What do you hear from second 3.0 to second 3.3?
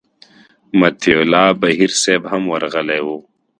و.